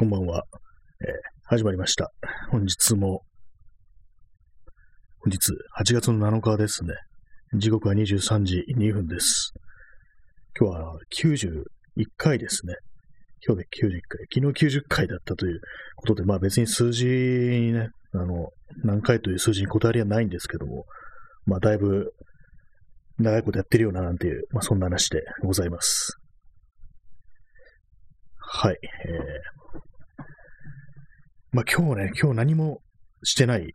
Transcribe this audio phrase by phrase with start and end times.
[0.00, 0.44] こんばんは。
[1.00, 1.08] えー
[1.42, 2.12] 始まりました。
[2.52, 3.22] 本日も、
[5.18, 6.94] 本日8月の7日ですね。
[7.54, 9.52] 時刻は23時2分です。
[10.56, 12.76] 今日は91回ですね。
[13.44, 14.52] 今日で91回。
[14.52, 15.60] 昨日90回だったという
[15.96, 18.50] ことで、まあ別に数字にね、あの、
[18.84, 20.84] 何回という数字に答えりはないんですけども、
[21.44, 22.12] まあだいぶ
[23.18, 26.16] 長いことやってるよななんていう、まあそんな話でございます。
[28.36, 28.78] はい。
[28.82, 29.57] えー
[31.52, 32.80] まあ今日ね、今日何も
[33.22, 33.74] してない、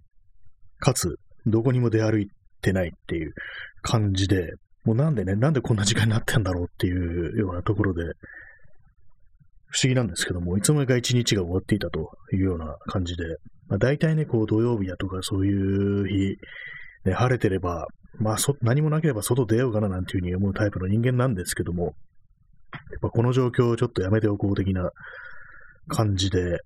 [0.79, 2.27] かつ、どこにも出歩い
[2.61, 3.33] てないっていう
[3.81, 4.51] 感じで、
[4.85, 8.03] もうなんでね、なんでこんな時間になってんだろうっていうようなところで、
[9.67, 13.23] 不思議なんですけども、いつの間にか一日が終わっていたというような感じで、
[13.67, 16.37] まあ、大体ね、こう土曜日だとかそういう日、
[17.05, 17.87] ね、晴れてれば、
[18.19, 21.93] まあそ何もなければ外出ようかななんていうふうに思うタイプの人間なんですけども、やっ
[23.01, 24.91] ぱこの状況をちょっとやめておこう的な
[25.87, 26.59] 感じで、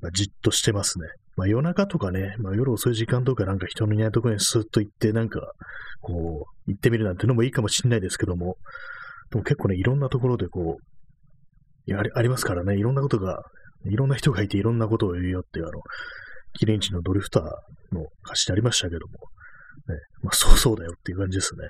[0.00, 1.06] まあ、じっとしてますね。
[1.36, 5.40] まあ夜中とかね、まあ夜遅い時間とかなんか人のいないところにスーッと行ってなんか、
[6.00, 8.56] こう、行ってみるなんてのもいいかもしれないですけども、
[9.30, 13.42] でも結構ね、いろんなところでこう、やありありますからね、いろんなことが、
[13.84, 15.80] いろんな人がいていろんなことを言うよっていうあの、
[16.54, 17.42] キリンチのドリフター
[17.94, 19.12] の歌詞でありましたけども、
[19.88, 21.68] ね、まあそうそうだよっていう感じですね。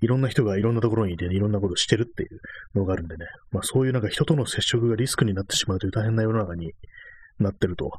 [0.00, 2.40] いろんな人がいろんなところにいて、ねいろんなことをしてるっていう
[2.78, 6.72] のがあるんでね、まあそういうなんか人との接触がリスクになってしまうという大変な世の中に
[7.38, 7.90] なってると、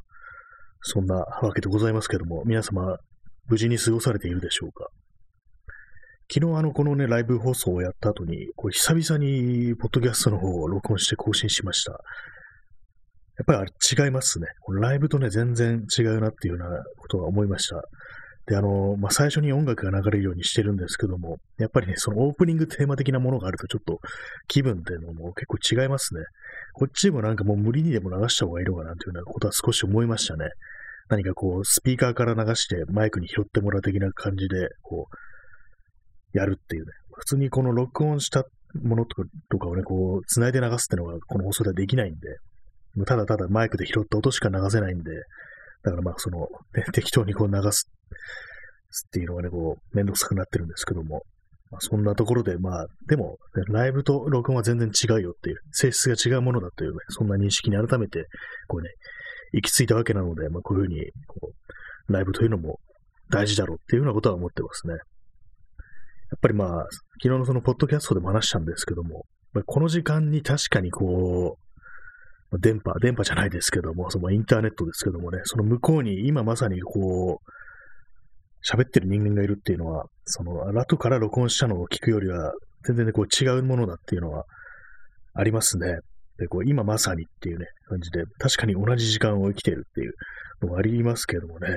[0.81, 2.97] そんなわけでございますけども、皆様、
[3.47, 4.87] 無事に過ごされているでしょうか？
[6.31, 11.91] 昨日、あの、このね、ライブ放送をやった後に、こう久々に、ポッドキャストの方を録音して更新しました。
[11.91, 11.97] や
[13.43, 13.71] っぱりあれ
[14.05, 14.47] 違いますね。
[14.61, 17.83] このライブとね、全然違うなっていうようなことは思いました。
[18.47, 23.99] で、あの、まあ、最初に音楽が流れるようにしてるんですけども、やっぱりね、そのオープニングテーマ的なものがあるとちょっと
[24.47, 26.21] 気分っていうのも結構違いますね。
[26.73, 30.49] こっちもなんかもう無理にでも流した方がいいのかなというようなことは少し思いましたね。
[31.09, 36.91] 何かこう、スピーカーから流してマイクに拾ってもらう的な感じで、こう、やるっていうね。
[37.13, 38.43] 普通にこの録音した
[38.83, 45.11] ものとかとかをね、こう、繋いで流すっていうのがこの放送ではできないんで、ただただマイクで拾った音しか流せないんで、
[45.83, 47.89] だからまあその、ね、適当にこう流す
[49.07, 51.23] っていうのがね、こう、めんどくさくなってるんですけども、
[51.71, 58.25] まあ、そんなところで、まあ、でも、ね、ライブと録音は全然違うよっていう、性質が違うものだというね、そんな認識に改めて、
[58.67, 58.89] こうね、
[59.53, 61.51] 行き着いたわけなので、まあ、こういうふうに、こ
[62.09, 62.79] う、ライブというのも
[63.29, 64.93] 大事だろうっていうようなことは思ってますね。
[64.93, 64.99] や
[66.37, 66.69] っぱりまあ、
[67.21, 71.57] 昨日のそのポッドキャストでも話したんですけども、まあこの時間に確かにこ
[72.51, 77.51] う、電波、電波じゃないですけども、そのインターネットですけどもね、その向こうに今まさにこう、
[78.69, 82.53] 喋ってる人間がいるっていうのは、その、後から録音したのを聞くよりは、
[82.83, 84.45] 全然ね、こう違うものだっていうのは
[85.33, 85.87] ありますね。
[86.37, 90.13] で、こう、今まさにっていうね、感じで、確かに同じ時間を生きているっていう
[90.65, 91.67] のがありますけどもね。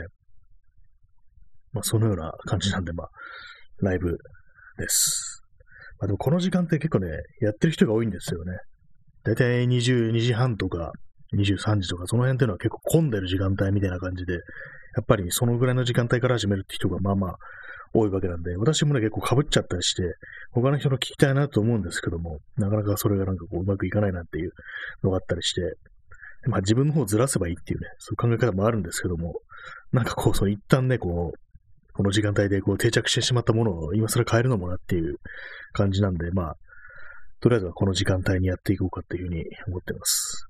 [1.73, 3.09] まあ、そのような感じなんで、まあ、
[3.81, 4.17] ライブ
[4.79, 5.43] です。
[6.01, 7.09] まあ、でもこの時間って結構ね、
[7.41, 8.59] やってる人が多いんですよね。
[9.25, 10.93] だいたい22時半とか、
[11.37, 14.39] 23時とか、その辺っていうのは結構混んでる時間帯みたいな感じで、
[14.99, 17.37] やっぱりそのぐらいの時間帯から始めるって人がまあまあ
[17.95, 20.03] 多いわけなんで、私もね結構被っちゃったりして、
[20.51, 24.51] 他の人の聞きたいなと思うんですけども、なかなかそれがなんかこううまくいかないなっていう
[25.05, 25.61] のがあったりして、
[26.49, 29.35] まあ自分の方をずらせばいいっていうね、そういう考え方もあるんですけども、
[29.93, 35.19] なんかこう、その一旦ね、こう、この時間帯でこう定着してしまったものを今更変えるのもなっていう
[35.73, 36.57] 感じなんで、まあ、
[37.41, 40.48] とりあえずはこの時間帯にやっていこうかっていうふうに思ってます。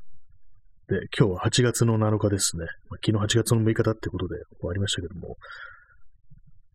[0.88, 2.64] で、今日は8月の7日ですね。
[2.88, 5.36] まあ、昨日8月の6日だってことで終わりましたけども、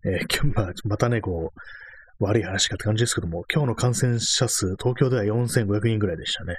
[0.06, 6.58] えー今日、ま、またね、こう、悪い話かって感じですけども、今日の感染者数、東京では4500人ぐらいでしたね。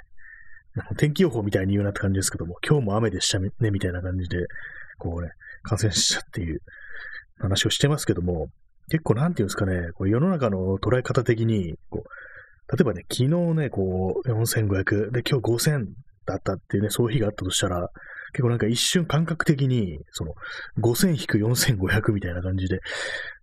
[0.97, 4.37] 天気予報みたいに言うなって感じですけども、今日も雨でしたね、みたいな感じで、
[4.97, 5.29] こうね、
[5.63, 6.59] 感染者っていう
[7.39, 8.47] 話をしてますけども、
[8.89, 15.85] 結構なんていうんですかね、こう世の中の捉え方的に、こう、例えばね、昨日ね、こう、4500、で、今日5000
[16.25, 17.89] だったっていうね、そういう日があったとしたら、
[18.33, 20.33] 結構なんか一瞬感覚的に、その、
[20.79, 22.79] 5000-4500みたいな感じで、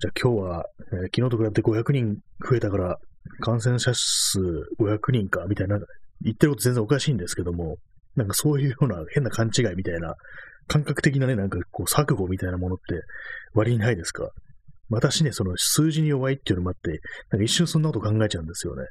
[0.01, 2.19] じゃあ今日は、えー昨日と比べて500人
[2.49, 2.99] 増えたから、
[3.41, 4.39] 感染者数
[4.79, 5.79] 500人か、みたいな、
[6.21, 7.77] 言ってること全然おかしいんですけども、
[8.17, 10.15] なんかそういうような変な勘違いみたいな、
[10.69, 13.01] 感覚的なね、なんかこう、錯誤みたいなものって
[13.55, 14.31] 割にないですか？
[14.91, 18.83] 私ね、その数字に弱いっていうのもあって、なんか一瞬そんなこと考えちゃうんですよね。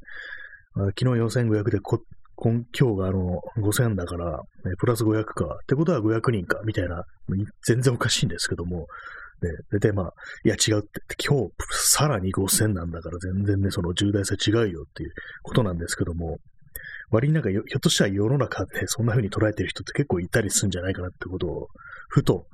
[0.97, 2.01] 昨日4500でこ、
[2.43, 5.45] 今今日があの5000だから、ねプラス500か。
[5.61, 7.03] ってことは500人か、みたいな、
[7.67, 8.87] 全然おかしいんですけども、
[9.43, 10.89] ね、大体まあ、いや違うって、
[11.23, 15.11] 今日さらに5000なんだから全然ね、その重大さ違うよっていう
[15.43, 16.39] ことなんですけども、
[17.11, 21.67] 割になんかひょっとしたら世の中でそんな風に捉えてる人って結構いたりするんじゃないかなってことを、
[22.09, 22.47] ふと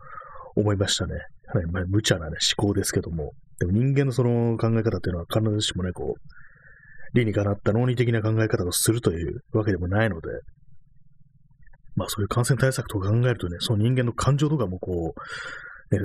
[0.58, 1.14] 思いましたね。
[1.54, 3.32] はい、まあ、無茶なね、思考ですけども。
[3.60, 6.37] でも人間のその考え方っていうのは必ずしもね、こう、
[7.14, 10.28] 理にかなった論理的な考え方をするというわけでもないので、
[11.96, 15.14] まあそういう感染対策とか考えるとね、その人間の感情とかもこ
[15.92, 16.02] う、ね、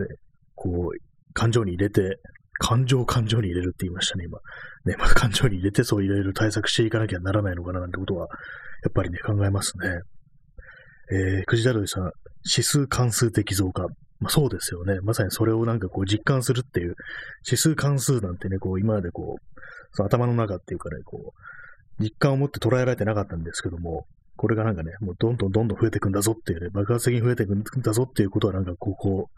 [0.55, 2.19] こう、感情に入れて、
[2.59, 4.39] 感情を感情に入れるって言いましたね、今。
[4.85, 8.29] ね、まあ感情に入れてそう入れる対策していかなきゃならないのかななんてことは、
[8.85, 9.89] やっぱりね、考えますね。
[11.11, 12.13] えー、くじだるいさん、
[12.51, 13.87] 指数関数的増加。
[14.23, 15.01] まあそうですよね。
[15.03, 16.95] まさにそれをなんかこう実感するっていう、
[17.45, 19.61] 指数関数なんてね、こう今までこう、
[19.91, 29.29] その頭の中っていうかね、こう、実感を持って捉えられてなかったんですけども、これがなんかね、もうどんどんどんどん増えていくんだぞっていうね、爆発的に増えていくんだぞっていうことはなんかここ、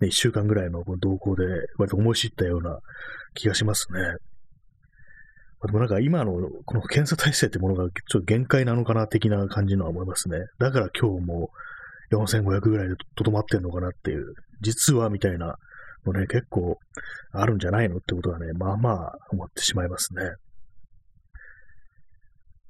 [0.00, 1.44] ね、一週間ぐらいの動向で
[1.76, 2.78] 割と思い知ったような
[3.34, 4.00] 気がしますね。
[5.66, 6.32] でもなんか今の
[6.64, 10.38] この検査体制ってものがちょっと限界なのかな的な感じのは思いますね。
[10.58, 11.50] だから今日も
[12.12, 14.24] 4500ぐらいでとどまってんのかなっていう、
[14.60, 15.56] 実はみたいな
[16.06, 16.76] のね、結構
[17.32, 20.22] あるんじゃないのってことはね、まあまあ思ってしまいますね。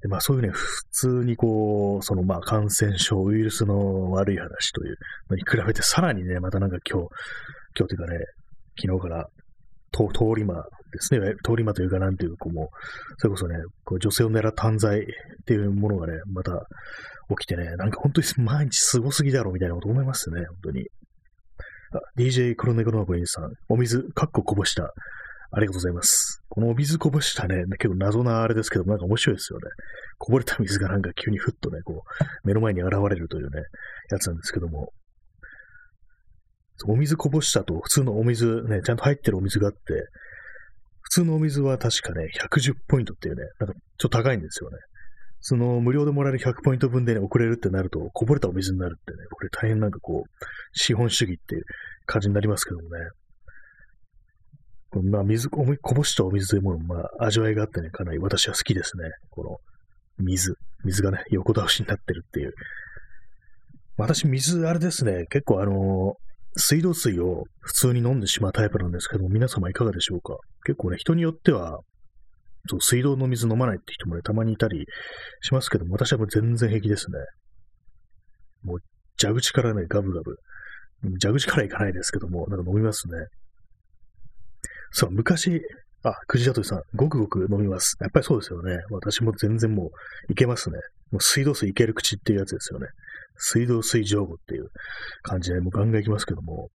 [0.03, 4.97] で、まあそういうね、普通にこう、そのまあ感染症、ウイルスの悪い話という
[5.29, 7.09] のに比べて、さらにね、またなんか今日、
[7.79, 8.19] 今日というかね、
[8.81, 9.27] 昨日から
[9.93, 10.05] 通
[10.37, 10.55] り魔
[10.93, 12.69] ですね、通り魔というかなんていうかもう、
[13.19, 15.05] それこそね、こう女性を狙った犯罪っ
[15.47, 16.53] ていうものがね、また
[17.29, 20.87] 起きてね、なんか本当に毎日すごすぎだろうみたいなこと思いますね、本当に。
[22.17, 24.93] DJ 黒猫の子にさん、お水、かっここぼした。
[25.53, 26.43] ありがとうございます。
[26.49, 29.65] このお水こぼしたね、結構謎なあれですけど、なんか面白いですよね。
[30.19, 33.63] こぼれた水がなんか急にふっとね、こう、目の前に現れるというね、
[34.11, 34.93] やつなんですけども。
[36.87, 39.79] お水こぼしたと普通のお水ね、ちゃんと入ってるお水があって、
[41.03, 44.77] 普通のお水は確かね、110ポイントっていうね、なんかちょっと高いんですよね。
[45.41, 51.65] その無料でもらえる100ポイント分でね、送れるってなると、こぼれたお水になるってね、これ大変なんかこう、資本主義っていう
[52.07, 52.89] 感じになりますけどもね。
[55.11, 59.05] まあ、水、こぼしたお水というものも、まあ、味わいがあってね、かなり私は好きですね。
[59.31, 59.59] この、
[60.19, 60.57] 水。
[60.85, 62.53] 水がね、横倒しになってるっていう。
[63.97, 66.17] 私、水、あれですね、結構あの
[66.57, 70.37] 水道水を普通に飲んでしまうタイプなんですけども、皆様いかがでしょうか？
[70.65, 71.81] 結構ね、人によっては、
[72.69, 74.85] そう水道の水飲まないって人もね、たまにいたり
[75.43, 77.19] しますけども、私はもう全然平気ですね。
[78.65, 78.79] もう、
[79.21, 80.37] 蛇口からね、ガブガブ。
[81.23, 83.15] 蛇口からいかないですけども、なんか飲みますね。
[84.91, 85.63] そう、昔、
[86.03, 87.97] あ、くじだとりさん、ごくごく飲みます。
[88.01, 88.79] やっぱりそうですよね。
[88.91, 89.91] 私も全然も
[90.29, 90.79] う、いけますね。
[91.11, 92.89] もう水道水いける口っていうやつですよね。
[93.41, 94.69] 水道水上後っていう
[95.23, 96.69] 感じで、もうガンガンいきますけども、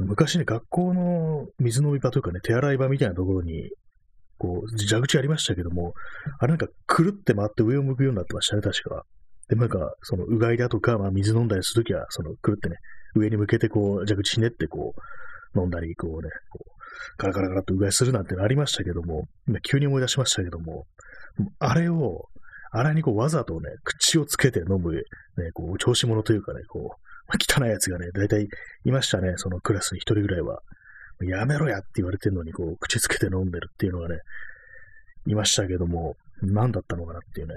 [0.00, 3.70] 昔ね、学校の水飲み場というかね、手洗い場みたいなところに、
[4.38, 5.94] こう、蛇口ありましたけども、
[6.38, 9.02] あれなんかくるって回って上を向くようになってましたね、確か。
[9.48, 12.76] で、なんか、その、うがいだとか、まあ、水飲んだりするときは、その、くるってね、
[13.16, 14.94] 上に向けてこう、蛇口ひねってこ
[15.54, 20.86] う、飲んだり、こうね、こう、カラカラカラとうがいするなんてのありましたけども、今急に思い出しましたけども、
[21.58, 22.26] あれを、
[22.70, 25.02] あれにこうわざとね、口をつけて飲む、ね、
[25.54, 28.48] こう、調子者というかね、こう、ま、汚いやつがね、だいたい
[28.84, 30.60] いましたね、そのクラスに一人ぐらいは。
[31.20, 34.20] やめろやって言われてるのに、こう、口つけて飲んでるっていうのがね、
[35.26, 37.54] いましたけども、何だったのかなっていうね。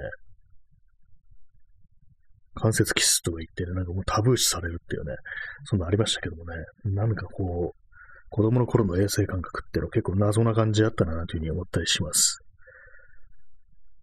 [2.55, 5.15] 関節キスとか言ってね、なんかもうタブー視されるっていうね、
[5.65, 7.81] そんなありましたけどもね、なんかこう、
[8.29, 12.39] 子供の頃の衛生感覚っていうのは結構謎な感じあったなというふうに思ったりします。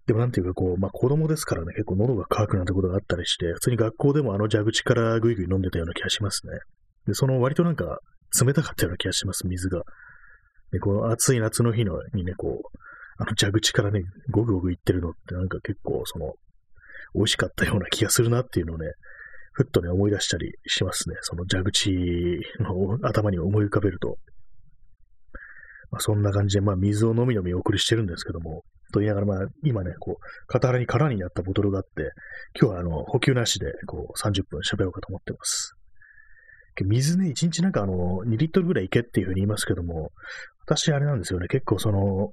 [0.08, 6.58] でもなんていうかこう、まあ子供ですからね、結構喉が渇くなんてことがあったりして、普通に学校でもあの蛇口からぐいぐい飲んでたような気がしますね。
[7.06, 7.98] で、その割となんか
[8.42, 9.82] 冷たかったような気がします、水が。
[10.72, 12.78] で、この暑い夏の日のにね、こう、
[13.18, 14.00] あの蛇口からね、
[14.30, 16.32] ごぐごぐいってるのってなんか結構その、
[17.14, 18.86] 美味しかったような気がするなっていうのをね、
[19.52, 21.16] ふっとね、思い出したりしますね。
[21.20, 21.90] その蛇口
[22.60, 24.16] の頭に思い浮かべると。
[25.90, 32.12] まあ、そんな感じで、まあ、水を飲み飲みお送りしてるんですけども、と言いながら、まあ、今ね、こう、片腹に空になったボトルがあって、
[32.60, 35.74] 今日はあの、補給なしで、こう、30分喋ろうかと思ってます。
[36.84, 40.10] 水ね、1日なんかあの、2リットルぐらいいけっていうふうに言いますけども、
[40.64, 42.30] 私あれなんですよね、結構その、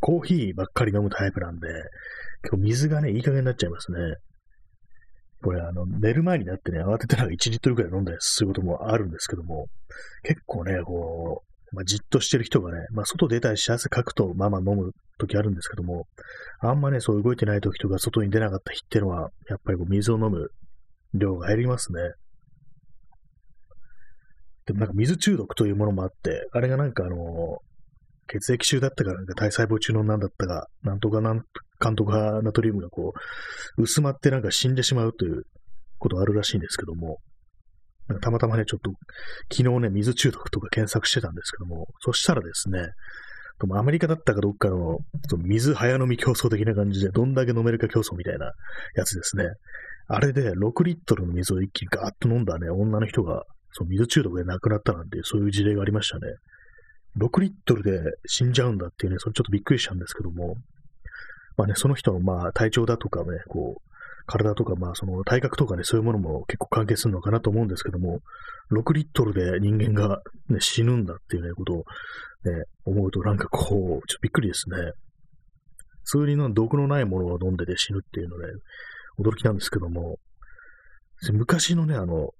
[0.00, 1.68] コーヒーばっかり飲むタイプなんで、
[2.48, 3.98] 今日水がね、いい加減になっちゃいますね。
[5.42, 9.66] これ、あの、寝る前になってね、慌ててなんか1リットルくらい飲んだりすることもあるんですけども、
[10.22, 16.06] 結構ね、こう、まあ、じっとしてる人がね、まあ、外出たりし汗かくと、まあまあ飲む時あるんですけども、
[16.60, 20.50] あんまね、そう動いてない時とか外に出なかった日っていうのは、やっぱりこう水を飲む
[21.14, 22.00] 量が減りますね。
[24.66, 27.58] でもなんか水中毒というものもあって、あれがなんかあの、
[28.28, 31.42] 血液中だったか、なんか体細胞中の何だったか、なんとかなん
[31.82, 33.12] 監督がナトリウムがこ
[33.76, 35.44] う、薄まってなんか死んでしまうという
[35.98, 37.18] ことがあるらしいんですけども、
[38.18, 38.92] たまたまね、ちょっと、
[39.52, 42.80] 昨日ね、水中毒とか検索してたんですけども、そしたらですね、
[43.72, 45.00] アメリカだったかどっかの
[45.36, 48.52] 水早飲み競争的な感じで、どんだけ飲めるか競争みたいな
[48.94, 49.44] やつですね。
[50.08, 56.22] あれで6リットルの水を一気にガーッと飲んだね、女の人が、その水中毒で亡くなったなんて、そういう事例がありましたね。
[57.18, 60.56] 6リットルで死んじゃうんだっていうね、それちょっとびっくりしたんですけども、
[61.56, 63.89] まあね、その人のまあ体調だとかね、こう、
[64.26, 68.20] 体とか、まあその体格とかね、そういうものも結構関係するのかなと思うんですけども、
[68.72, 71.84] 6リットルで人間が、ね、死ぬんだっていうね、ことをね、
[72.84, 74.76] 思うとなんかこう、ちょっとびっくりですね。
[76.04, 78.44] 普通にの毒のないものを飲んでて死ぬっていうので、
[79.18, 80.16] 驚きなんですけども、
[81.32, 82.30] 昔のね、あの、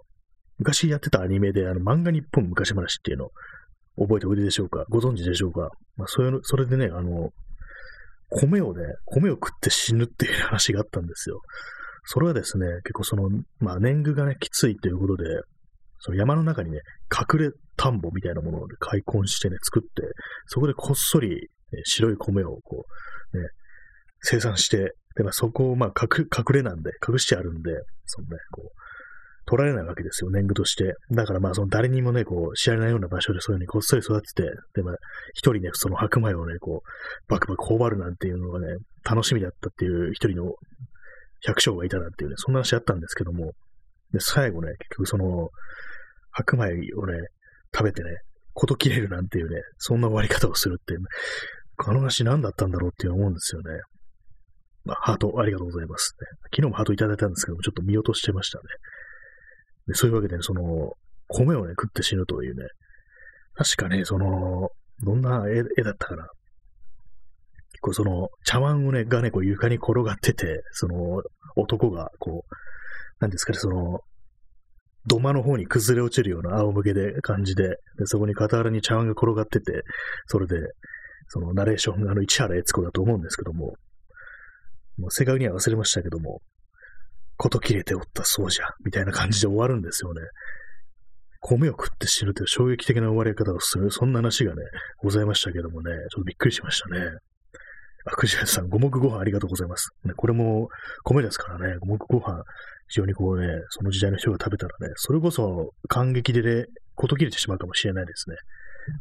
[0.58, 3.30] 昔やってたアニメで、あの、漫画日本昔話っていうの、
[3.98, 4.84] 覚えておいででしょうか？
[4.88, 5.68] ご存知でしょうか？
[5.96, 7.30] まあ、それ、それでね、あの、
[8.30, 11.40] 米をね、米を食って死ぬっていう話があったんですよ。
[12.04, 15.24] それはですね、結構その、まあ年貢がね、きついということで、
[15.98, 16.80] その山の中にね、
[17.12, 20.02] 隠れ田んぼみたいなものを、ね、開墾してね、作って、
[20.46, 22.86] そこでこっそり、ね、白い米をこ
[23.32, 23.48] う、ね、
[24.22, 27.70] 生産して、で、まあ、そこをまあ隠、隠れなんで、隠してあるんで、
[28.06, 28.70] そのね、こう、
[29.50, 30.94] 取られないわけですよ、年貢として。
[31.10, 34.94] だからまあ、その誰にもね、こう、知らないような場所でそういうふうにこっそり育てて、で、まあ、
[35.34, 38.66] 一人ね、その白米をね、こう、バクバク頬張るなんていうのがね、
[39.04, 40.52] 楽しみだったっていう一人の
[41.44, 43.50] 百姓がいたなんていうね、そんな話あったんですけども、
[44.12, 45.48] で、最後ね、結局その、
[46.30, 47.18] 白米をね、
[47.74, 48.10] 食べてね、
[48.54, 51.00] こと切れるなんていうね、そんな終わり方をするっていう、
[51.76, 53.80] この話何だったんだろうって思うんですよね。
[54.84, 56.14] まあ、ハートありがとうございます、
[56.54, 58.64] 昨日もハートいただいたんですけども、ちょっと見落としてましたね。
[59.94, 60.92] そういうわけで、ね、その、
[61.28, 62.66] 米をね、食って死ぬというね、
[63.54, 64.70] 確かね、その、
[65.02, 66.28] どんな絵絵だったかな。
[67.72, 71.22] 結構その、茶碗をね、がね、こう床に転がってて、その、
[71.56, 72.54] 男が、こう、
[73.20, 74.00] なんですかね、その、
[75.06, 79.82] 土間の方に崩れ落ちるような仰向けで感じで、でそこに傍らに茶碗が転がってて、
[80.26, 80.56] それで、
[81.28, 83.74] そのナレーションがあの市原悦子だと思うんですけども、
[84.98, 86.42] もう正確には忘れましたけども、
[87.40, 90.20] こと切れておったそうじゃ、みたいな感じで終わるんですよね。
[91.40, 94.62] 米を食って死ぬという衝撃的な終わり方をする、そんな話がね、
[95.02, 97.00] ございましたけどもね、ちょっとびっくりしましたね。
[98.04, 99.88] あ、くじやさん、五目ご飯ありがとうございます。
[100.04, 100.68] ね、これも
[101.02, 102.44] 米ですからね、五目ご飯、
[102.88, 108.36] 非常にこうね、その時代の人が食べたらね、それこそ感激でね、こと切れてしまうかもしれないですね。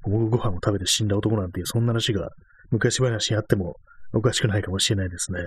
[0.04, 2.30] 五目ご飯を食べて死んだ男なんていう、そんな話が
[2.72, 3.76] 昔話にあっても
[4.14, 5.42] おかしくないかもしれないですね。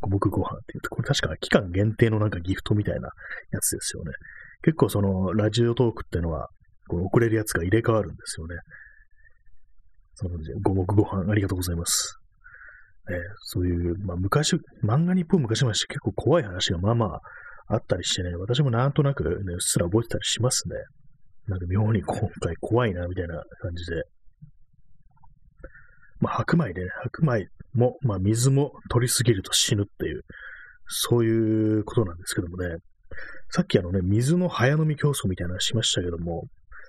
[0.00, 3.08] 五目ご飯って言うと、これ確か期間限定のなんかギフトみたいな
[3.52, 4.12] やつですよね。
[4.62, 6.48] 結構そのラジオトークってのは、
[6.88, 8.56] こう送れるやつが入れ替わるんですよね。
[10.14, 12.18] その五目ご飯ありがとうございます。
[13.08, 17.20] ね、そういう、まあ昔、漫画日本昔まして結構怖い話がまあまあ
[17.68, 20.76] あったりしてね、私もなんとなくね、うっすら覚えてたりしますね。
[21.46, 24.02] なんか妙に今回怖いな、みたいな感じで。
[26.20, 30.22] まあ白米でね、白米も、まあ水も取りすぎると死ぬっていう、
[30.86, 32.76] そういうことなんですけどもね、
[33.50, 36.44] さっきあのね、水の早飲み競争みたいなのしましたけども、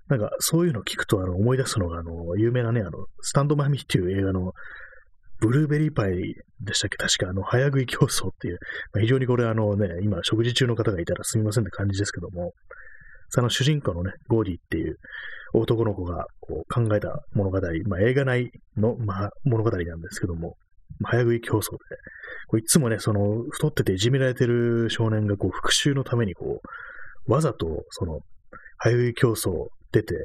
[0.07, 4.53] なんかそういうの聞くとあの思い出すのがあの、有名なね、あの、スタンドマミっていう映画の
[5.39, 6.97] ブルーベリーパイでしたっけ？
[6.97, 8.57] 確かあの、早食い競争っていう、
[8.93, 12.51] まあ、非常にこれあのね、今食事中の方がいたらすみませんって感じですけども、
[13.29, 14.97] その主人公のね、ゴーディっていう
[15.53, 20.55] 男の子がこう考えた物語、まあ、映画内の、まあ、物語なんですけども、
[21.03, 21.77] 早食い競争で、
[22.47, 26.61] こういつもね、その、太ってていじめられてる少年が、こう、復讐のために、こ
[27.27, 28.19] う、わざと、その、
[28.77, 30.15] 早食い競争出て、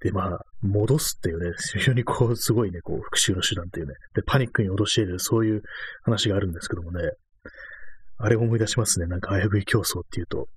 [0.00, 5.62] で、まあ、戻すっていうね、非常にこう、すごいね、こう、復讐の手段っていうね、で、パニックに陥れる、そういう
[6.02, 7.10] 話があるんですけどもね、
[8.18, 10.48] あれを思い出しますね、なんか早食い競争っていうと。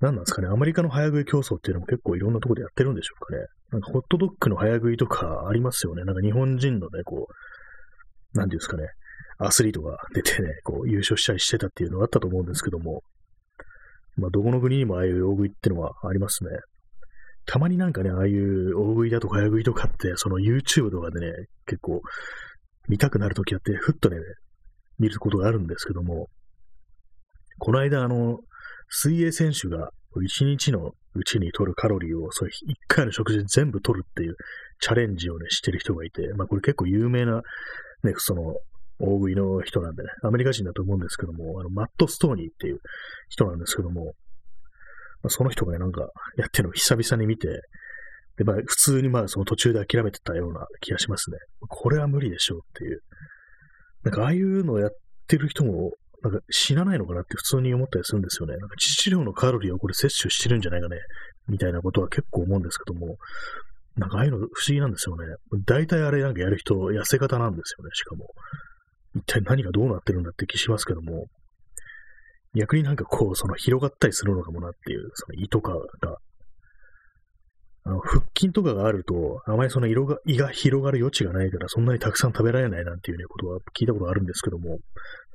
[0.00, 3.46] 何なんですかね、アメリカの早食い競争っていうのも結構いろんなところでやってるんでしょうかね。
[3.70, 6.04] なんかホットドッグの早食いとかありますよね。
[6.04, 7.34] なんか日本人のね、こう、
[8.34, 8.84] なんですかね、
[9.38, 13.02] アスリートが出てね、こう優勝したりしてたっていうのがあったと思うんですけども、
[14.16, 16.50] まあ、どこの国にもああいう大食いってのはありますね。
[17.46, 21.32] たまになんかね、ああいう大食いだとか早食いとかって、その YouTube とかでね、
[21.66, 22.02] 結構
[22.88, 24.16] 見たくなるときあって、ふっとね、
[24.98, 26.28] 見ることがあるんですけども、
[27.58, 28.38] この間、あの、
[28.88, 29.90] 水泳選手が
[30.24, 34.36] 一日のうちに取るカロリーを、そう一回の食事全部取るっていう
[34.80, 37.42] チャレンジをね、してる人がいて、まあこれ結構有名な、
[38.04, 38.56] ね、その、
[38.98, 42.78] 大食いの人なんでね、アメリカ人だと思うんですけども、あの、マット・ストーニーっていう
[43.28, 44.14] 人なんですけども、
[45.22, 47.48] まあ、その人が、なんかやってるのを久々に見て、
[48.36, 51.38] で、まあ、普通にまあ、その途中で諦めてたような気がしますね。
[51.68, 53.00] これは無理でしょうっていう。
[54.04, 54.90] なんかああいうのをやっ
[55.28, 55.92] てる人も、
[56.22, 58.56] なんか死なないのかなって普通に思ったりするんですよね。
[58.56, 60.96] なんか致死量のカロリーをこれ摂取してるんじゃないかね、
[61.48, 63.16] みたいなことは結構思うんですけども、
[63.96, 65.24] なんかああいうの不思議なんですよね。
[65.66, 68.26] 大体あれなんかやる人、痩せ型なんですよね、しかも。
[69.14, 71.26] 一体何がどうなってるんだって気しますけども、
[72.54, 76.16] 逆になんかこう、その広がったりするのかもなっていう、その胃とかが、
[77.84, 84.78] あの、腹筋とかがあると、あまりその色が胃が広がる余地がないから、そんなにたくさん食べられないなんていうね、ことは聞いたことあるんですけども、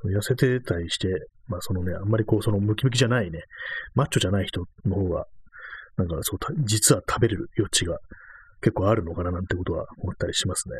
[0.05, 1.07] 痩せてたりして、
[1.47, 3.41] まあそのね、あんまりこう、そのムキムキじゃないね、
[3.95, 5.25] マッチョじゃない人の方が、
[5.97, 7.97] なんかそう、実は食べれる余地が
[8.67, 10.75] 結構あるのかななんてことは思ったりしますね。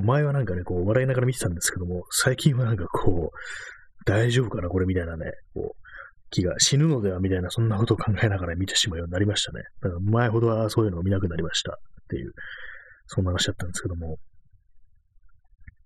[0.00, 5.82] 前はなんかね、こう、笑いながら見てたんですけども、最近はなんかこう、大丈夫かなこれみたいなね、こう、
[6.30, 9.62] 気が死ぬのではみたいな、そんなことを考えながら見てしまうようになりましたね。
[9.82, 11.74] だから前ほどはそういうのを見なくなりましたっ
[12.08, 12.30] ていう、
[13.06, 14.16] そんな話だったんですけども。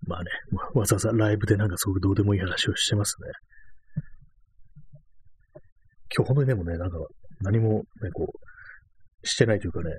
[0.05, 0.29] まあね、
[0.75, 3.31] わざわざライブでなんかすごくどうでもいい話をしてますね。
[6.15, 6.97] 今日本当にでもね、なんか
[7.41, 7.69] 何も
[8.01, 8.42] ね、こう、
[9.23, 9.91] してないというかね、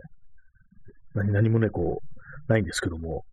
[1.14, 3.24] 何何もね、こう、ないんですけども、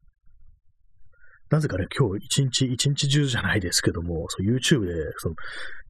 [1.50, 5.36] なぜかね、今日一日、一日中じゃないですけども、そう YouTube で、その、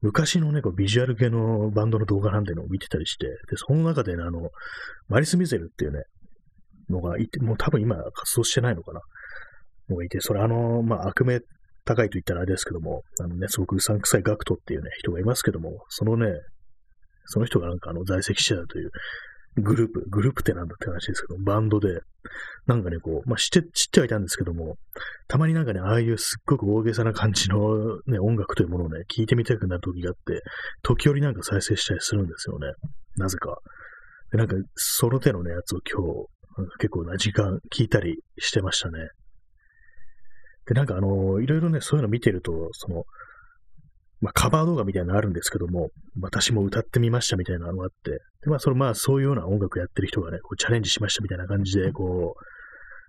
[0.00, 4.50] 昔のね、こうビジュアル系のバンドの動画なんてのを見てたりして、で、その中でね、あの、
[5.08, 6.02] マリス・ミゼルっていうね、
[6.90, 9.00] のがいて、もう多分今活動してないのかな、
[9.88, 11.38] のがいて、それあの、まあ、悪名
[11.84, 16.26] 高いと言ったらあれですけども、あのね、すごくうさんくさいガクトっていうね、人がいますけども、そのね、
[17.26, 18.90] その人がなんかあの在籍してたという
[19.56, 22.00] グループ、グループってなんだって話ですけど、バンドで、
[22.66, 24.76] なんかね、こう、まあ、知って、知ってはいたんですけども、
[25.28, 30.42] たまになんかね、ああいうすっごく大げさな感じのね、音楽というものをね、聴いてみたくなる時があって、
[30.82, 32.72] 時折なんか再生したりするんですよね。
[33.16, 33.58] なぜか。
[34.30, 36.28] で、なんか、その手のね、やつを今日、
[36.78, 39.08] 結構な時間聞いたりしてましたね。
[40.66, 43.04] で、なんかあの、いろいろね、そういうの見てると、その、
[44.22, 48.12] まあ、カバー動画みたいなのあるんですけども、私も歌ってみましたみたいなのがあって、
[48.44, 52.44] でまあ、それまあ、そういうような音楽やってる人がね、こうチャレンジしましたみたいな感じで、こう、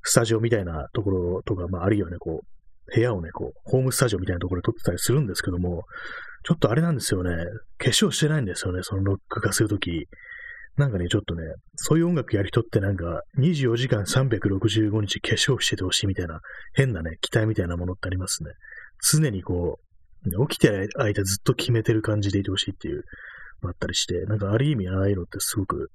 [0.02, 5.84] スタジオみたいなところとか、まあ、あるいはね、こう、部屋をね、こう、ホームスタジオみたいなところで撮ってたりするんですけども、
[6.44, 7.32] ちょっとあれなんですよね、
[7.78, 10.08] 化粧してないんですよね、そのロック化するとき。
[10.76, 11.44] なんかね、ちょっとね、
[11.76, 16.40] そういう音楽やる人ってなんか、24時間365日化粧しててほしいみたいな、
[16.74, 18.50] 変なね、期待みたいなものってありますね。
[19.12, 19.93] 常にこう、
[20.48, 23.04] 起きてる間ずっと決めてる感じでいてほしいっていう
[23.62, 25.90] のあったりして、なんかある意味ああいうのってすごく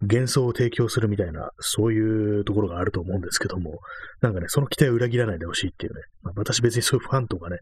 [0.00, 3.78] 幻想を提供するみたいな、そういうところがあると思うんですけども、
[4.20, 7.58] なんかね、その期待を裏切らないでほしいっていうね、まあ、私別にそういうファンとかね、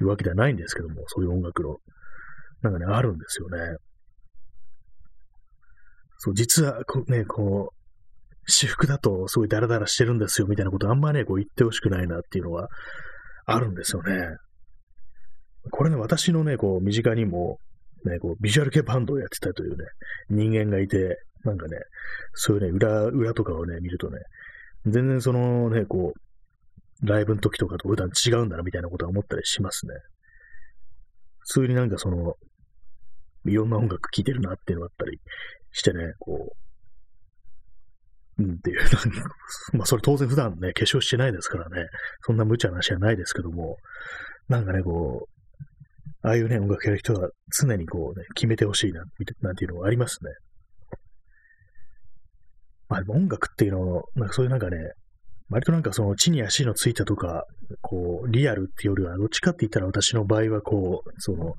[0.00, 1.76] いうわけではないんですけども、そういう音楽の、
[2.62, 3.58] なんかね、あるんですよね。
[6.18, 7.82] そう、実はこ、ね、こう、
[8.46, 12.68] 私服だとすごいダラダラしてるんですよみたいなことあんまね、こう言ってほしくないなっていうのは
[13.46, 14.12] あるんですよね。
[15.70, 17.58] これね、私のね、こう、身近にも、
[18.04, 19.84] ね、こう、ビジュアル系バンドをやってたというね、
[20.28, 21.76] 人間がいて、なんかね、
[22.34, 24.18] そういうね、裏、裏とかをね、見るとね、
[24.86, 29.94] 全然そのね、こう、ライブの時とかと普段違うんだな、みたいなことは思ったりしますね。
[31.38, 32.34] 普通になんかその、
[33.44, 35.18] いろんな音楽聴いてるなっていうのがあったり
[35.72, 36.54] してね、こ
[38.38, 38.80] う、うんっていう、
[39.76, 41.88] まあそれ当然普段ね、化粧してないですからね、
[42.22, 43.76] そんな無茶な話はないですけども、
[44.48, 45.31] なんかね、こう、
[46.22, 47.30] ああいうね、音楽やる人は
[47.60, 49.02] 常にこうね、決めてほしいな、
[49.40, 50.30] なんていうのがありますね。
[52.88, 54.76] まあ、音楽っていうのを、なんかそういうなんかね、
[55.48, 57.44] 割となんかその地に足のついたとか、
[57.80, 61.52] こう、リアルっていうよりは、どっちかって言ったら私の場合はこう、その、ね、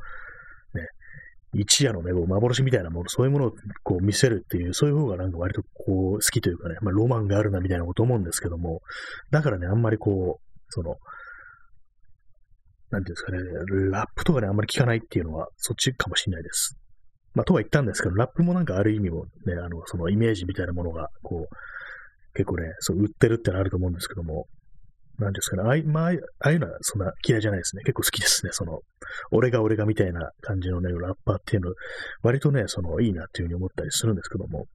[1.53, 3.51] 一夜のね、幻みたいなもの、そういうものを
[3.83, 8.81] こう見せるっていう、そういう方がなんか割とこう好きというかね、まあロマンがあるなみたいなこと思うんですけども、
[9.31, 10.95] だからね、あんまりこう、その、
[12.93, 16.77] なんていうんですかね、ラップとかね、あんまり聞かないっていうのは、そっちかもしれないです。
[17.33, 21.55] まあ、とは言ったんですけど、ラップもなんかある意味もね、あの、そのイメージみたいなものが、こう、
[22.35, 24.45] 結構ね、そう、売ってるってのあると思うんですけども、
[25.17, 27.83] なんですかね、あい,、まあ、ああいうのはそんな嫌いじゃないですね。
[27.83, 28.51] 結構好きですね。
[28.53, 28.79] その、
[29.31, 31.73] 俺が俺がみたいな感じのね、ラッパーっていうの、
[32.21, 34.65] 割とね、その、いいなっていうふうに思ったりするんですけども、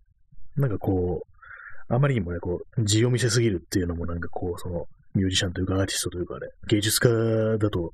[0.57, 4.87] なんかこう、あまりにもね、こう、字を見せすぎるっていうのもなんかこう、その、
[5.19, 7.09] ミュージシャンというかアーティストというかね、芸術家
[7.59, 7.93] だと、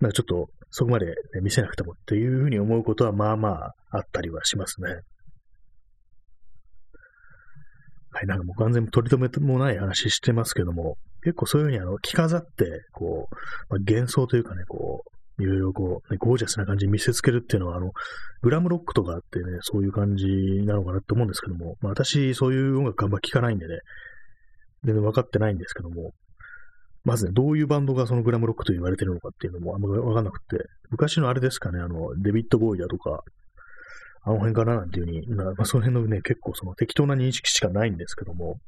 [0.00, 5.00] なんかちょっとそこまで、ね、見せなくてもっていうふうに思うことはまあまああったりはしますね。
[8.12, 13.34] はい、なんかもう完全に取り留めもない話してますけども、結構そういうふうにあの着飾って、こう、
[13.68, 17.92] まあ、幻想というかね、こう、いろいろこう、ね、ゴージャスな感じに見せつけるっていうのは、あの、
[18.42, 20.26] グラムロックとかってね、そういう感じ
[20.64, 23.78] なのかなって思うんですけども、まあ私、そういう音楽あんま聴かないんでね、
[24.84, 26.12] 全然分かってないんですけども、
[27.04, 33.22] まずね、どういうバンドがそのグラムロックと言われてるのかっていうのもあんまわかんなくて、昔のあれですかね、あの、デビッド・ボーイだとか、
[34.22, 38.58] あの辺かななんていうふうに、まあ、その辺のね、結構その適当な認識しかないんですけども、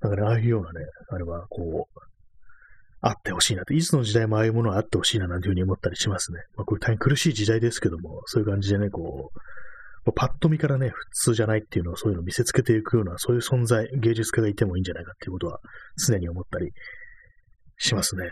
[0.00, 2.00] なんかね、ああいうようなね、あれはこう、
[3.02, 3.72] あってほしいなと。
[3.72, 6.40] いつの時代もああいうものはあってほしいななんていうふうに思ったりしますね。
[6.54, 9.32] まあ、これ大変苦しい時代ですけども、そういう感じでね、こ
[10.06, 15.60] う、パッと見からね、普通じゃないっていうのをそういうのを見せつけていくような、そういう存在、芸術家がいてもいいんじゃないかっていうことは
[15.96, 16.72] 常に思ったり
[17.80, 18.30] しますね。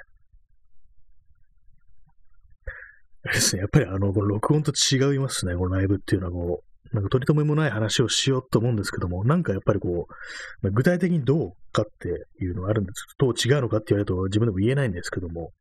[3.25, 10.13] ですね、やっぱりあの、この録音と違いますね、このライブっていうのはこう、なんか取り留めもない話をしようと思うんですけども、なんかやっぱりこう、
[10.63, 12.09] まあ具体的にどうかって
[12.43, 15.53] いうのがあるんですどう違うのかって言われると自分でも言えないんですけども、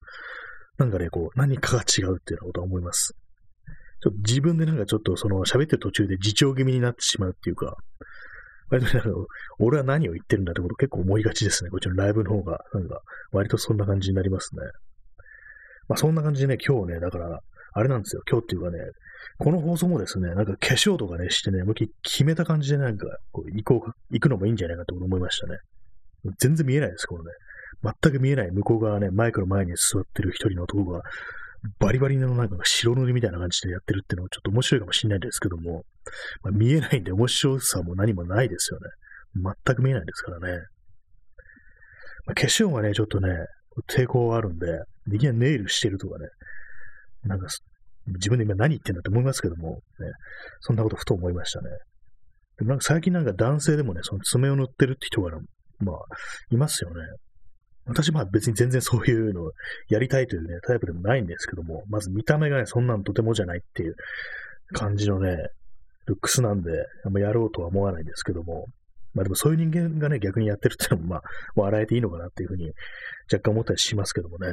[0.78, 3.16] なんかね、こう、何かが違うっていうようなことは思います。
[4.04, 7.76] ちょっと自分でなんかちょっとその喋ってる途中で自重気味になってしまうっていうか、
[8.70, 9.10] 割となんか、
[9.60, 11.70] 俺は何を言ってるんだってこと結構思いがちですね。
[11.70, 13.02] こっちのライブの方が、なんか、
[13.32, 14.62] 割とそんな感じになりますね。
[15.88, 17.40] まあそんな感じでね、今日ね、だから、
[17.74, 18.24] あれなんですよ。
[18.30, 18.80] 今日っていうかね、
[19.38, 25.58] この放送もですね、なんか化粧とかね、してね、向き決めた感じでなんか、こう、行こうか、行くのもいいんじゃないかと思いましたね。
[26.40, 27.32] 全然見えないです、このね。
[27.84, 31.02] 全く見えない向こう側ね、マイクの前に座ってる一人の男が、
[31.80, 35.84] バリバリのなんか白塗りみたいな感じでやってるっていうのもちょっと面白いかもしれないですけども、
[36.44, 39.54] まあ、見えないんで面白さも何もないですよね。
[39.66, 40.60] 全く見えないですからね。
[42.26, 43.30] まあ、化粧はね、ちょっとね、
[43.90, 44.68] 抵抗あるんで、
[45.08, 46.28] できないネイルしてるとかね、
[47.24, 47.48] なんか、
[48.08, 50.12] 自分で今何言ってんだと思いますけども、ね、
[50.62, 51.70] そんなことふと思いましたね。
[52.58, 55.32] でもなんか最近なんか男性でもね、その爪を塗ってるって人が、
[55.80, 55.96] まあ、
[56.50, 56.96] いますよね。
[57.88, 59.52] 私は別に全然そういうのを
[59.90, 63.96] やりたいというね、タイプでもないんですけども、まず見た目がね、そんなのとてもじゃないっていう
[64.74, 65.38] 感じのね、
[66.06, 66.72] ルックスなんで、
[67.06, 68.66] あんまやろうとは思わないんですけども、
[69.14, 71.22] まあでもそういう人間がね、逆にやってるっていうのも、まあ、
[71.56, 72.72] 笑えていいのかなっていうふうに
[73.32, 74.48] 若干思ったりしますけどもね。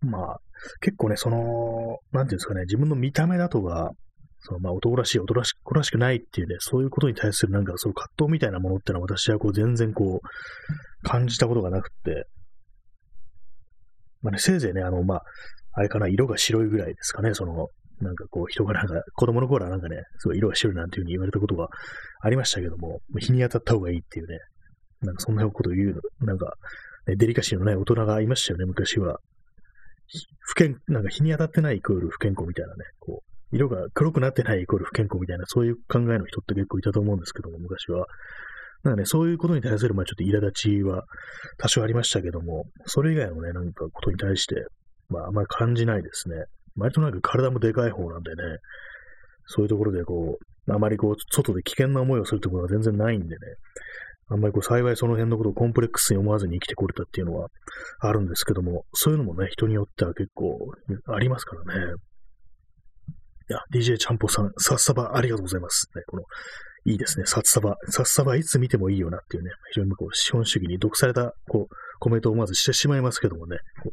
[0.00, 0.40] まあ、
[0.80, 3.92] 結構ね、その、なんていうんですかね、自分の見た目だとか、
[4.42, 12.26] そのまあ男らしい、男らし子らしくないっていうね、そういうことに対するなんかその葛藤みたいなものってのは私はこう全然こう感じたことがなくって、
[14.22, 15.22] まあね、せいぜいね、あの、まあ、
[15.72, 17.68] あれかな、色が白いぐらいですかね、その、
[18.00, 21.68] なんかこう人がなんか、子供の頃はなんかね、すごい色が白いなんていうふうに言われたことが
[22.20, 24.38] ありましたけども、日に当たった方がいいっていうね、
[25.02, 26.54] なんかそんなことを言う、なんか、
[27.06, 29.18] ね、デリカシーのない大人がいましたよね、昔は。
[30.40, 38.06] 不健、なんか日に当たってないイコール不健康みたいなね、こう、色が黒くなってないイコール不健康みたいな、そういう考えの人って結構いたと思うんですけども、昔は。
[38.82, 41.04] なんかね、そういうことに対する、まあちょっと苛立ちは
[41.58, 44.56] 多少ありましたけども、それ以外のね、なんかことに対して、
[45.08, 46.36] まああんまり感じないですね。
[46.76, 48.36] 割となんか体もでかい方なんでね、
[49.46, 53.34] そういうところでこう、あまりこう、外で危険な思いをするってことは全然ないんでね、
[54.28, 57.48] あんまりこう幸いその辺のことをコンプレックスに思わずに生きてこれたっていうのは
[58.00, 60.56] あるんですけども、そういうのもね、人によっては結構
[61.08, 61.94] ありますからね。
[63.52, 65.86] いや、DJ ちゃんぽさん、さっさばありがとうございます。
[65.94, 66.22] ね、この、
[66.86, 67.76] いいですね、さっさば。
[67.90, 73.92] さっさばいつ見てもいいよなっていうね、非常にこう資本主義に毒されたこうコメントをまずしてしまいますけどもね、こうね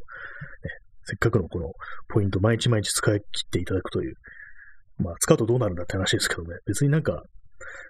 [1.04, 1.72] せっかくのこの
[2.08, 4.14] ポイント毎日毎日使い切っていただくという、
[4.96, 7.22] まあ使うとどうなるんだって話ですけどね、別になんか、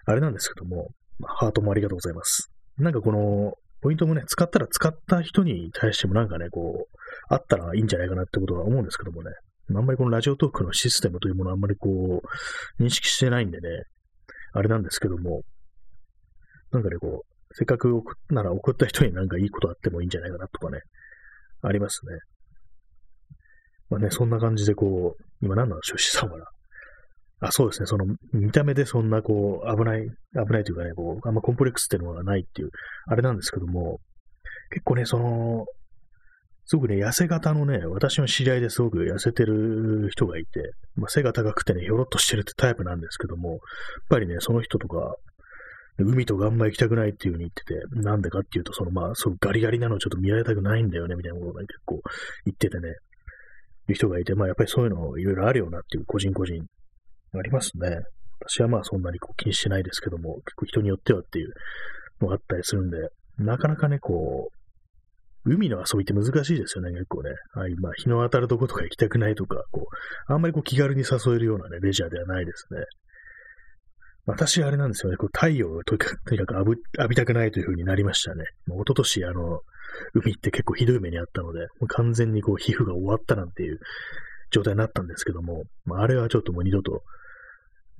[0.05, 2.51] あれなんですけどもま、ハートもありがとうございます。
[2.77, 6.97] なんかこの、ポイントもね、使ったら使った人に対してもなんかね、こう、
[7.29, 9.31] あったらいいんじゃないかなってことは思うんですけどもね。
[9.79, 13.67] あんまりこのラジオトークのシステムというものはあんまりこう、認識してないんでね、
[14.53, 15.41] あれなんですけども、
[16.71, 20.79] なんかね、こう、せっかく送なら送った人になんかいいことあってもいいんじゃないかなとかね、
[21.61, 22.17] ありますね。
[23.89, 26.37] まあね、そんな感じでこう、今何なんでしょう、資産は。
[27.41, 27.87] あ、そうですね。
[27.87, 30.07] その、見た目でそんな、こう、危ない、
[30.45, 32.69] 危ないというかね、こう、あんまコンプレックスっていうのがないっていう、
[33.07, 33.99] あれなんですけども、
[34.69, 35.65] 結構ね、その、
[36.71, 43.59] すごくね、痩せ型のね、私の知り合いですごく痩せてる人がいて、まあ、背が高くてね、ひょろっとしてるってタイプなんですけども、やっ
[44.07, 45.17] ぱりね、その人とか、
[45.97, 52.01] 海とかあんま行きたくないっていう風に言ってて、なんでかっていうと、そのまあ、そうガリガリなのちょっと見られたくないんだよね、みたいなことをね、結構
[52.45, 52.93] 言っててね、い
[53.91, 56.63] う人がいて、まあやっぱりそういうのいろいろあるよなっていう個人個人
[57.37, 57.97] ありますね。
[58.47, 61.49] 私はまあそんなにこう気にしてないですけども、結構人によってはっていう
[62.21, 62.97] のがあったりするんで、
[63.39, 64.60] なかなかね、こう、
[65.45, 67.31] 海の遊びって難しいですよね、結構ね。
[67.53, 69.87] あまあ、日の当たるとことか行きたくないとか、こ
[70.29, 72.81] う、あんまりこう気軽に誘えるようなね、レジャーではないですね。
[74.25, 76.77] 私、あれなんですよね、こう太陽をとにかくとにかく浴
[77.09, 78.43] びたくないという風になりましたね。
[78.67, 79.61] もう一昨年、あの、
[80.13, 83.79] 海って結構ひどい目にあったので、もう完全にこう皮膚が終わったなんていう
[84.51, 87.01] 状態になったんですけども、まあ、あれはちょっともう二度と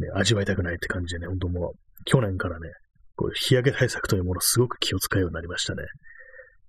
[0.01, 2.69] ね、味わいたくないって感じでね、本当もう、去年からね、
[3.15, 5.83] こう日焼け対策というものすごく気を使うようになりましたね。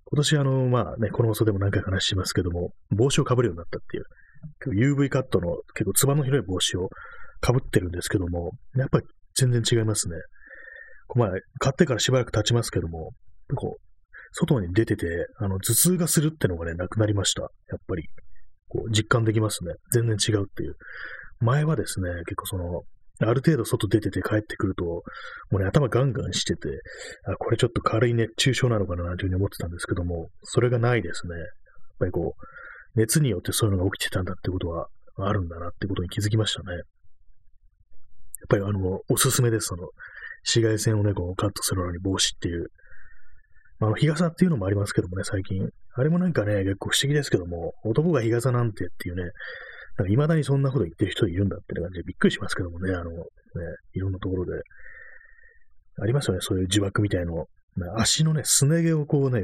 [0.05, 6.89] 今年あの、まあね、この放送でも何回話しますけども、帽子をかぶるようになったっていう、UV カットの結構つばの広い帽子を
[7.41, 10.15] かぶってるんですけども、やっぱり全然違いますね。
[11.15, 13.11] まあ、買ってからしばらく経ちますけども、
[13.55, 13.81] こう、
[14.31, 15.05] 外に出てて、
[15.39, 17.43] あの、頭痛がするってのがね、なくなりました。
[17.43, 18.03] やっぱり。
[18.67, 19.73] こう、実感できますね。
[19.91, 20.75] 全然違うっていう。
[21.39, 22.81] 前はですね、結構その、
[23.19, 25.03] ある程度外出てて帰ってくると、も
[25.53, 26.69] うね、頭ガンガンしてて、
[27.25, 31.35] あ、これちょっと軽い熱中症なのかななんていうふうに思ってたんですけども、それがないですね。
[31.35, 31.45] やっ
[31.99, 36.75] ぱりこう、熱によってそういうのが起きてたんだってことはあるんだなってことに気づきましたね。
[36.75, 36.83] やっ
[38.49, 39.67] ぱりあの、おすすめです。
[39.67, 39.89] その、
[40.43, 42.67] 紫外線をね、こうカットするのに帽子っていう。
[43.79, 45.69] あ、の、日傘っていうのもありますけどもね、最近。
[45.95, 49.31] あれもなんかね、結構不思議ですけども、男が日傘なんてっていうね、
[49.97, 53.17] なんか未だにそんなこと言ってる人いるんだって感じでびっくりしますけどもね、あの、ね、
[53.93, 54.61] いろんなところで。
[56.01, 57.45] ありますよね、そういう呪縛みたいの。
[57.97, 59.43] 足のね、すね毛をこうね、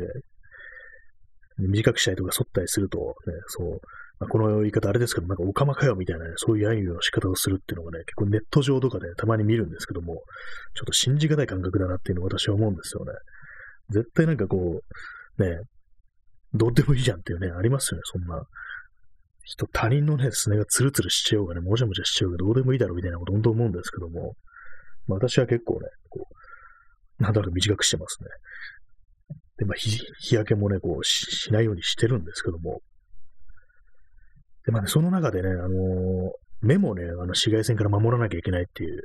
[1.57, 3.03] 短くしたりとか反ったりすると、ね、
[3.47, 3.69] そう、
[4.19, 10.21] まあ、この言い方あれですけど、なんかオカマかよみたいなね、そういう揶揄の仕方をするっていうのがね、結構ネット上とかで、たまに見るんですけども、
[10.75, 13.11] ちょっと信じがたい感覚だなっていうのを私は思うんですよね。
[13.89, 14.81] 絶対なんかこ
[15.37, 15.57] う、ね、
[16.53, 18.41] どうでもいいじゃんっていうね、ありますよね、そんな。
[19.49, 24.35] 人、他人のね、すねがツルツルしちゃおうがね、もじゃもじゃしちゃおうがどうでもいいだろうみたいなこと本当思うんですけども、
[25.07, 26.27] まあ、私は結構ね、こ
[27.19, 28.29] う、なんだか短くしてますね。
[29.57, 32.81] で、まあ、日焼けもね、こうし、ないようにしてるんですけども。
[34.65, 36.31] で、まあね、その中でね、あのー、
[36.61, 39.03] 目もね、あの、紫外線から守らなきゃいけないっていう、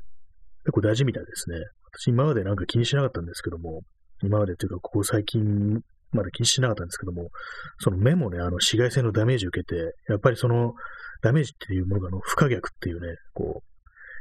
[0.65, 1.57] 結構大事みたいですね。
[1.93, 3.83] 私今までなんか気にしなかったんですけども、
[4.23, 5.81] 今までっていうか、ここ最近
[6.17, 7.31] まで気にしなかったんですけども、
[7.79, 10.75] その目もね、あの紫外線のダメージを受けて、やっぱりその
[11.23, 13.63] ダメージっていうものがあの不可逆っていうね、こ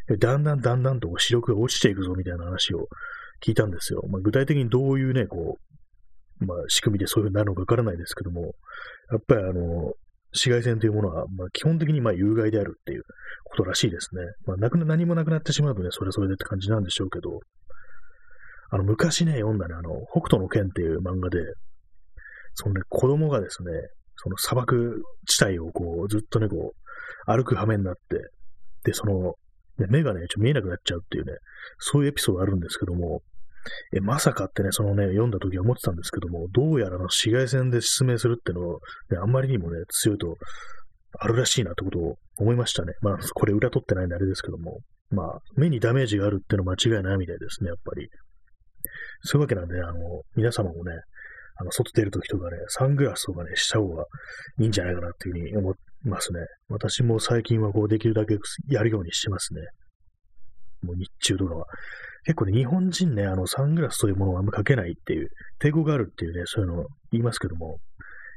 [0.09, 2.87] う、だんだんだんだんと視力が落ちていくぞみたいな話を
[3.45, 4.03] 聞いたんですよ。
[4.09, 5.57] まあ、具体的にどういうね、こ
[6.41, 8.41] う、まあ、仕組みでそういうふうになるのかわからないですけども、
[9.11, 9.93] やっぱりあの、
[10.33, 13.03] 紫外線というものは、まあ、基本的にまあ有害であるっていう
[13.43, 14.21] ことらしいですね。
[14.45, 17.39] まあ、なくな、何もなくなってしまうとね、それそれでって感じなんでしょうけど、
[18.71, 21.37] あの、昔ね、読んだね、あの、北斗の剣っていう漫画で、
[22.55, 23.71] そのね、子供がですね、
[24.15, 28.17] その砂漠地帯をこう、ずっとね、こう、歩く羽目になって、
[28.83, 29.35] で、その、
[29.79, 31.33] ね、目がね、ちょ見えなくなっちゃうっていうね、
[31.79, 33.21] そういうエピソードあるんですけども、
[33.95, 38.73] え、まさかってね、そのね、読んだ時は思ってたんですけども、どうやらの紫外線で失明するってのを、
[39.09, 40.35] ね、あんまりにもね、強いと、
[41.19, 42.93] あるらしいなってことを思いましたね。
[43.01, 44.79] まあ、これ裏取ってないんであれですけども、
[45.11, 48.09] まあ、目にダメージがあるっての間違いないみたいですね、やっぱり。
[49.21, 49.93] そういうわけなんで、あの、
[50.35, 50.91] 皆様もね、
[51.55, 54.05] あの、外出るときとかね、サングラスとかね、した方が
[54.59, 55.75] いいんじゃないかなっていうふうに思い
[56.09, 56.39] ますね。
[56.69, 58.37] 私も最近はこう、できるだけ
[58.69, 59.61] やるようにしてますね。
[60.81, 61.65] もう日中とかは。
[62.25, 65.29] 結構ね、日本人ね、あの、サングラスというものをあんまかけないっていう、
[65.61, 67.79] 抵抗があるっていうね、そういうのを言いますけども、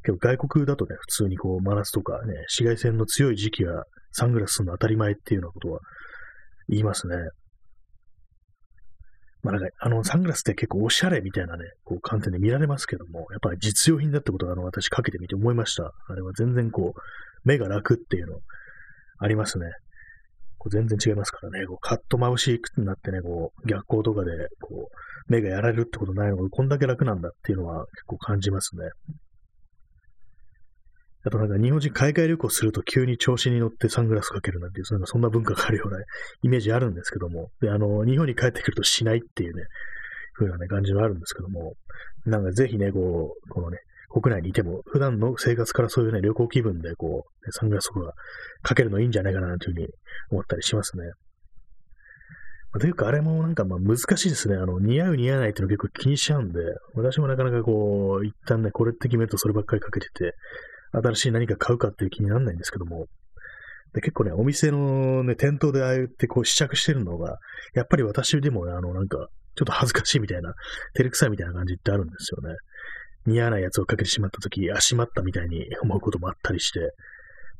[0.02, 5.80] 結構外国だとね、普通にこう、真夏とかね、紫外線の強い時期はサングラスするの当たり前っていうようなことは
[6.68, 7.16] 言いますね。
[9.42, 15.92] まあなんか、あの、サングラスって結構おしゃれみたいなね、こう、観点で見られますけども、やっぱり実用品だってことは、あの、私かけてみて思いました。
[16.08, 17.00] あれは全然こう、
[17.44, 18.40] 目が楽っていうの、
[19.18, 19.66] ありますね。
[20.58, 28.82] こう全然違いますからね、こうカット眩しくなってね、こう、逆光とかで、こう、目がやられるってことないのが、こんだけ楽なんだっていうのは結構感じますね。
[31.26, 35.98] あとなんか日本人海外旅行すると急に調子に乗ってサングラスかけるなんていう、そんなそんな文化があるような
[36.42, 39.64] イメージあるんですけども、で、あの、日本に帰ってくるとしないっていうね、
[40.34, 41.74] 風なね、感じのあるんですけども、
[42.26, 48.12] なんかぜひね、こう、このね、国内にいても、普段の生活からそういうね、旅行気分でこう、サングラスとか
[48.62, 49.88] かけるのいいんじゃないかなというふうに
[50.30, 51.06] 思ったりしますね。
[52.72, 54.54] まあというか、あれもなんかまあ難しいですね。
[54.54, 56.60] あの、似合う似合わないっていうの結構気にしちゃうんで、
[56.94, 60.34] 私もなかなかこう、一旦ね、これって決めるとそればっかりかけてて、
[60.92, 63.06] 新しい何か買うかっていう気にならないんですけども、
[63.92, 67.38] で結構ね、お店のね、店頭でああやってこう試着してるのが、
[67.74, 70.52] やっぱり私でもね、あの、なんか、ちょっと恥ずかしいみたいな、
[70.94, 72.56] 照れくさいみたいな感じってあるんですよね。
[73.26, 76.80] 似合わないやつをかけてしまったとき、あ、しまったみたいに 思うこともあったりして、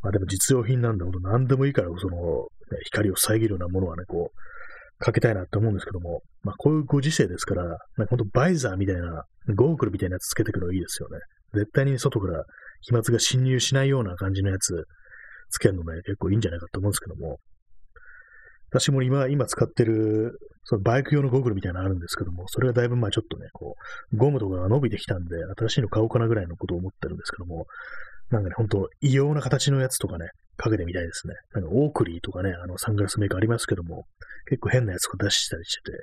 [0.02, 11.18] まあでも実用品なんだほど何でもいいから、その、ね、光を遮るようなものはね、こう、かけたいなって思うんですけども、まあこういうご時世ですから、なんかほんとバイザーみたいな、ゴーグルみたいなやつつけてくるのいいですよね。
[11.54, 12.44] 絶対に外から
[12.80, 14.86] 飛沫が侵入しないような感じのやつ
[15.50, 17.38] つけるのね、結構いいんじゃないかと思うんですけども。
[18.70, 23.76] 私も今、今使ってる、そのバイク用のゴーグルみたいなのあるんですけども、それがだいぶまあちょっとね、こ
[24.12, 27.66] う、ゴムとかが伸びてきたんで、新しいの買おうかなぐらいのことを思ってるんですけども、
[28.30, 31.34] なんかね、ほんと異様な形のやつとかね、かけてみたいですね。
[31.54, 34.04] なんかオークリーとかね、あのサングラスメーカーありますけども、
[34.48, 35.98] 結構変なやつを出したりしてて、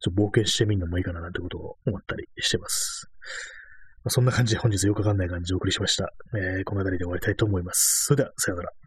[0.00, 3.08] ちょっと冒険してみるのもいいかななんてことを思ったりしてます。
[4.08, 6.12] そんな感じで本日よくわかんない感じでお送りしました。
[6.34, 8.04] えー、この辺りで終わりたいと思います。
[8.06, 8.85] それでは、さようなら。